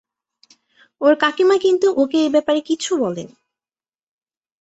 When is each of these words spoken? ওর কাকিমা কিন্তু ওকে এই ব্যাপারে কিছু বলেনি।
ওর 1.01 1.13
কাকিমা 1.15 1.55
কিন্তু 1.57 1.87
ওকে 1.97 2.17
এই 2.17 2.29
ব্যাপারে 2.29 2.59
কিছু 2.61 2.91
বলেনি। 2.97 3.35